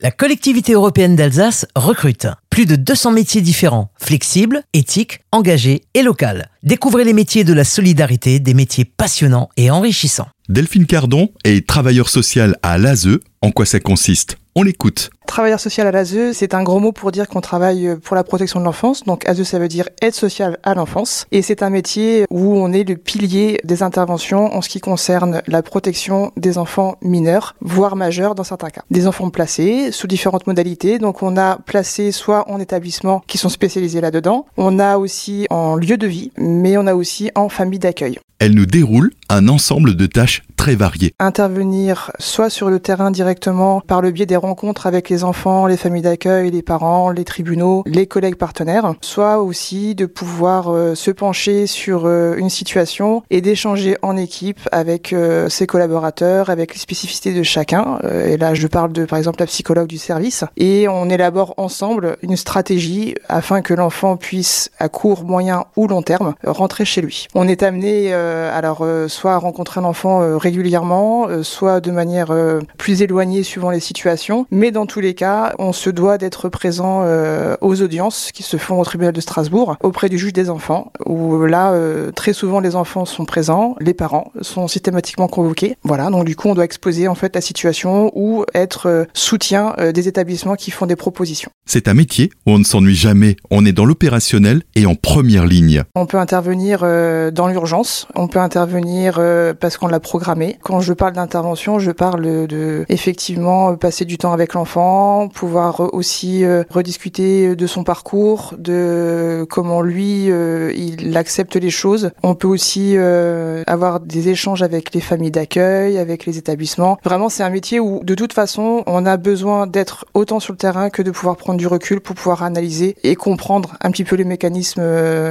[0.00, 6.26] La collectivité européenne d'Alsace recrute plus de 200 métiers différents, flexibles, éthiques, engagés et locaux.
[6.64, 10.26] Découvrez les métiers de la solidarité, des métiers passionnants et enrichissants.
[10.48, 13.20] Delphine Cardon est travailleur social à l'ASE.
[13.40, 14.36] En quoi ça consiste?
[14.56, 15.10] On l'écoute.
[15.26, 18.60] Travailleur social à l'ASE, c'est un gros mot pour dire qu'on travaille pour la protection
[18.60, 19.04] de l'enfance.
[19.04, 21.26] Donc ASE, ça veut dire aide sociale à l'enfance.
[21.32, 25.42] Et c'est un métier où on est le pilier des interventions en ce qui concerne
[25.46, 28.82] la protection des enfants mineurs, voire majeurs dans certains cas.
[28.90, 30.98] Des enfants placés sous différentes modalités.
[30.98, 34.46] Donc on a placé soit en établissement qui sont spécialisés là-dedans.
[34.56, 38.18] On a aussi en lieu de vie, mais on a aussi en famille d'accueil.
[38.40, 41.14] Elle nous déroule un ensemble de tâches très variées.
[41.18, 45.76] Intervenir soit sur le terrain directement par le biais des rencontres avec les enfants, les
[45.76, 51.10] familles d'accueil, les parents, les tribunaux, les collègues partenaires, soit aussi de pouvoir euh, se
[51.10, 56.80] pencher sur euh, une situation et d'échanger en équipe avec euh, ses collaborateurs, avec les
[56.80, 57.98] spécificités de chacun.
[58.26, 62.16] et là, je parle de par exemple la psychologue du service et on élabore ensemble
[62.22, 67.26] une stratégie afin que l'enfant puisse à court, moyen ou long terme rentrer chez lui.
[67.34, 72.32] On est amené alors soit à rencontrer l'enfant régulièrement, soit de manière
[72.78, 77.02] plus éloignée suivant les situations, mais dans tous les cas, on se doit d'être présent
[77.02, 80.92] euh, aux audiences qui se font au tribunal de Strasbourg auprès du juge des enfants,
[81.04, 85.76] où là, euh, très souvent, les enfants sont présents, les parents sont systématiquement convoqués.
[85.82, 89.74] Voilà, donc du coup, on doit exposer en fait la situation ou être euh, soutien
[89.92, 91.50] des établissements qui font des propositions.
[91.66, 93.36] C'est un métier où on ne s'ennuie jamais.
[93.50, 95.82] On est dans l'opérationnel et en première ligne.
[95.94, 99.20] On peut intervenir dans l'urgence, on peut intervenir
[99.58, 100.58] parce qu'on l'a programmé.
[100.62, 104.93] Quand je parle d'intervention, je parle de effectivement passer du temps avec l'enfant,
[105.32, 112.10] pouvoir aussi euh, rediscuter de son parcours, de comment lui euh, il accepte les choses.
[112.22, 116.98] On peut aussi euh, avoir des échanges avec les familles d'accueil, avec les établissements.
[117.04, 120.58] Vraiment, c'est un métier où de toute façon, on a besoin d'être autant sur le
[120.58, 124.16] terrain que de pouvoir prendre du recul pour pouvoir analyser et comprendre un petit peu
[124.16, 124.82] les mécanismes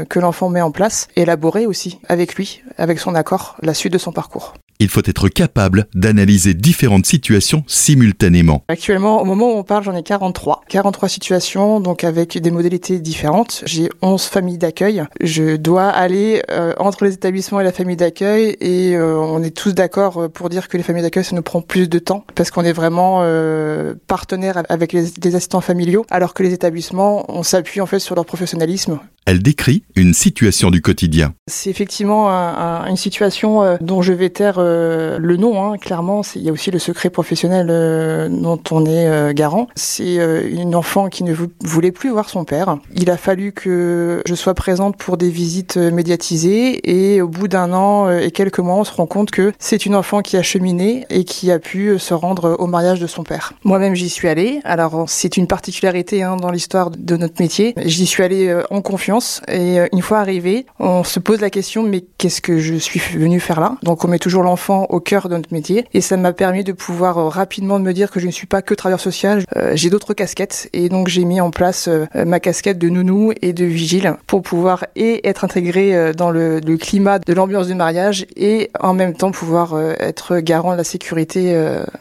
[0.06, 3.98] que l'enfant met en place, élaborer aussi avec lui, avec son accord, la suite de
[3.98, 8.64] son parcours il faut être capable d'analyser différentes situations simultanément.
[8.68, 10.64] Actuellement, au moment où on parle, j'en ai 43.
[10.68, 13.64] 43 situations, donc avec des modalités différentes.
[13.66, 15.04] J'ai 11 familles d'accueil.
[15.22, 19.56] Je dois aller euh, entre les établissements et la famille d'accueil et euh, on est
[19.56, 22.52] tous d'accord pour dire que les familles d'accueil, ça nous prend plus de temps parce
[22.52, 27.44] qu'on est vraiment euh, partenaire avec les, les assistants familiaux, alors que les établissements, on
[27.44, 31.34] s'appuie en fait sur leur professionnalisme elle décrit une situation du quotidien.
[31.48, 35.64] C'est effectivement une situation euh, dont je vais taire euh, le nom.
[35.64, 39.68] Hein, clairement, il y a aussi le secret professionnel euh, dont on est garant.
[39.76, 40.16] C'est
[40.50, 42.78] une enfant qui ne voulait plus voir son père.
[42.96, 47.74] Il a fallu que je sois présente pour des visites médiatisées et au bout d'un
[47.74, 51.06] an et quelques mois, on se rend compte que c'est une enfant qui a cheminé
[51.10, 53.54] et qui a pu se rendre au mariage de son père.
[53.64, 54.60] Moi-même, j'y suis allée.
[54.64, 57.74] Alors, c'est une particularité hein, dans l'histoire de notre métier.
[57.86, 59.13] J'y suis allée en confiance
[59.48, 63.00] et euh, une fois arrivé, on se pose la question mais qu'est-ce que je suis
[63.00, 63.78] venu faire là?
[63.84, 65.86] Donc on met toujours l'enfant au cœur de notre métier.
[65.94, 68.62] Et ça m'a permis de pouvoir euh, rapidement me dire que je ne suis pas
[68.62, 70.70] que travailleur social, euh, j'ai d'autres casquettes.
[70.74, 74.86] Et donc j'ai mis en place ma casquette de nounou et de vigile pour pouvoir
[74.96, 79.32] et être intégré dans le, le climat de l'ambiance du mariage et en même temps
[79.32, 81.54] pouvoir être garant de la sécurité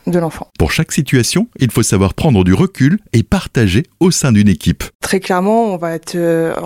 [0.06, 0.48] de l'enfant.
[0.58, 4.84] Pour chaque situation, il faut savoir prendre du recul et partager au sein d'une équipe.
[5.00, 6.16] Très clairement, on va être,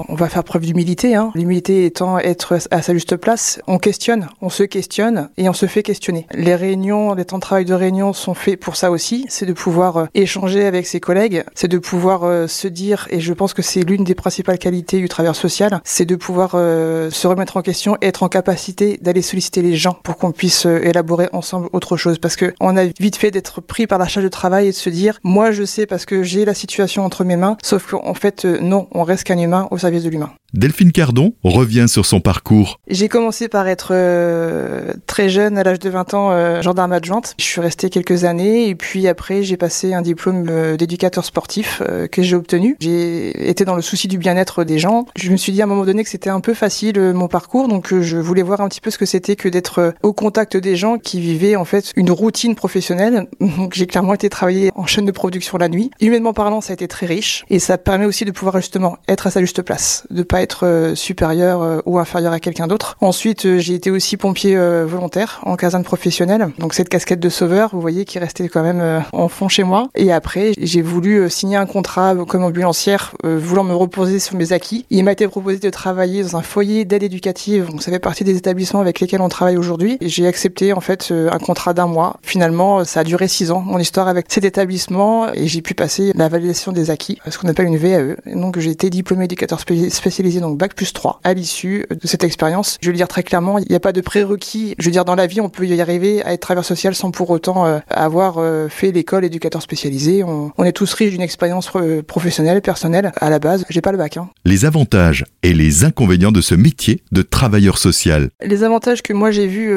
[0.09, 1.15] on va faire faire preuve d'humilité.
[1.15, 1.31] Hein.
[1.35, 3.59] L'humilité étant être à sa juste place.
[3.67, 6.27] On questionne, on se questionne et on se fait questionner.
[6.35, 9.25] Les réunions, les temps de travail de réunion sont faits pour ça aussi.
[9.31, 11.43] C'est de pouvoir euh, échanger avec ses collègues.
[11.55, 14.99] C'est de pouvoir euh, se dire, et je pense que c'est l'une des principales qualités
[14.99, 19.23] du travailleur social, c'est de pouvoir euh, se remettre en question être en capacité d'aller
[19.23, 22.19] solliciter les gens pour qu'on puisse élaborer ensemble autre chose.
[22.19, 24.77] Parce que on a vite fait d'être pris par la charge de travail et de
[24.77, 27.57] se dire, moi je sais parce que j'ai la situation entre mes mains.
[27.63, 30.26] Sauf qu'en fait, non, on reste qu'un humain au service de l'humain.
[30.27, 32.81] Bueno, Delphine Cardon revient sur son parcours.
[32.89, 37.35] J'ai commencé par être euh, très jeune, à l'âge de 20 ans, euh, gendarme adjointe.
[37.39, 41.83] Je suis restée quelques années et puis après j'ai passé un diplôme euh, d'éducateur sportif
[42.11, 42.77] que j'ai obtenu.
[42.81, 45.07] J'ai été dans le souci du bien-être des gens.
[45.17, 47.69] Je me suis dit à un moment donné que c'était un peu facile mon parcours,
[47.69, 50.77] donc je voulais voir un petit peu ce que c'était que d'être au contact des
[50.77, 53.27] gens qui vivaient en fait une routine professionnelle.
[53.41, 55.91] Donc j'ai clairement été travailler en chaîne de production la nuit.
[56.01, 59.27] Humainement parlant, ça a été très riche et ça permet aussi de pouvoir justement être
[59.27, 60.07] à sa juste place,
[60.43, 62.97] être supérieur ou inférieur à quelqu'un d'autre.
[63.01, 66.49] Ensuite, j'ai été aussi pompier volontaire en caserne professionnelle.
[66.59, 69.89] Donc cette casquette de sauveur, vous voyez, qui restait quand même en fond chez moi.
[69.95, 74.87] Et après, j'ai voulu signer un contrat comme ambulancière, voulant me reposer sur mes acquis.
[74.91, 77.71] Il m'a été proposé de travailler dans un foyer d'aide éducative.
[77.71, 79.99] Donc ça fait partie des établissements avec lesquels on travaille aujourd'hui.
[80.01, 82.19] J'ai accepté en fait un contrat d'un mois.
[82.23, 86.13] Finalement, ça a duré six ans, mon histoire avec cet établissement, et j'ai pu passer
[86.15, 88.17] la validation des acquis, ce qu'on appelle une VAE.
[88.35, 92.79] Donc j'ai été diplômé éducateur spécialisé, donc bac plus 3, à l'issue de cette expérience.
[92.81, 94.75] Je veux le dire très clairement, il n'y a pas de prérequis.
[94.79, 97.11] Je veux dire, dans la vie, on peut y arriver à être travailleur social sans
[97.11, 100.23] pour autant euh, avoir euh, fait l'école éducateur spécialisé.
[100.25, 103.13] On, est tous riches d'une expérience euh, professionnelle, personnelle.
[103.21, 104.17] À la base, j'ai pas le bac.
[104.17, 104.29] Hein.
[104.45, 108.31] Les avantages et les inconvénients de ce métier de travailleur social.
[108.43, 109.73] Les avantages que moi j'ai vus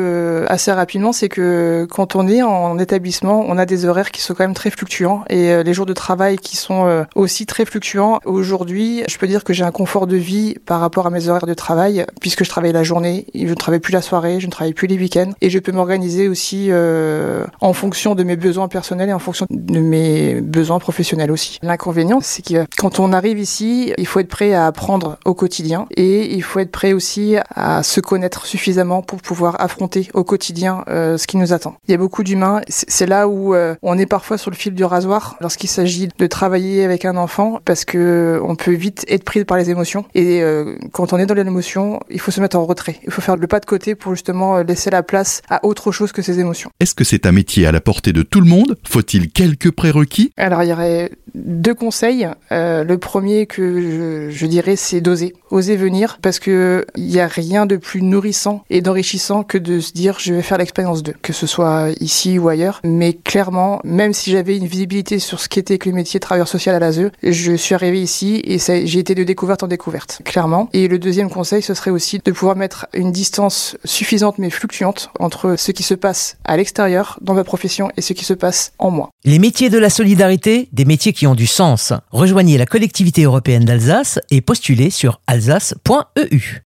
[0.47, 4.33] assez rapidement, c'est que quand on est en établissement, on a des horaires qui sont
[4.33, 8.19] quand même très fluctuants et les jours de travail qui sont aussi très fluctuants.
[8.25, 11.45] Aujourd'hui, je peux dire que j'ai un confort de vie par rapport à mes horaires
[11.45, 14.51] de travail puisque je travaille la journée, je ne travaille plus la soirée, je ne
[14.51, 18.67] travaille plus les week-ends et je peux m'organiser aussi euh, en fonction de mes besoins
[18.67, 21.59] personnels et en fonction de mes besoins professionnels aussi.
[21.61, 25.87] L'inconvénient, c'est que quand on arrive ici, il faut être prêt à apprendre au quotidien
[25.95, 30.83] et il faut être prêt aussi à se connaître suffisamment pour pouvoir affronter au quotidien
[30.87, 31.75] ce qui nous attend.
[31.87, 34.83] Il y a beaucoup d'humains, c'est là où on est parfois sur le fil du
[34.83, 39.43] rasoir lorsqu'il s'agit de travailler avec un enfant parce que on peut vite être pris
[39.45, 42.65] par les émotions et euh, quand on est dans l'émotion, il faut se mettre en
[42.65, 42.99] retrait.
[43.05, 45.91] Il faut faire le pas de côté pour justement euh, laisser la place à autre
[45.91, 46.69] chose que ses émotions.
[46.79, 48.77] Est-ce que c'est un métier à la portée de tout le monde?
[48.87, 50.31] Faut-il quelques prérequis?
[50.37, 52.27] Alors il y aurait deux conseils.
[52.51, 57.19] Euh, le premier que je, je dirais, c'est d'oser, oser venir, parce que il n'y
[57.19, 61.03] a rien de plus nourrissant et d'enrichissant que de se dire je vais faire l'expérience
[61.03, 62.81] d'eux, que ce soit ici ou ailleurs.
[62.83, 66.75] Mais clairement, même si j'avais une visibilité sur ce qu'était que le métier travailleur social
[66.75, 70.69] à l'ASE, je suis arrivé ici et j'ai été de découverte en découverte, clairement.
[70.73, 75.09] Et le deuxième conseil, ce serait aussi de pouvoir mettre une distance suffisante mais fluctuante
[75.19, 78.71] entre ce qui se passe à l'extérieur dans ma profession et ce qui se passe
[78.79, 79.09] en moi.
[79.23, 81.91] Les métiers de la solidarité, des métiers qui ont du sens.
[82.11, 86.57] Rejoignez la collectivité européenne d'Alsace et postulez sur alsace.eu.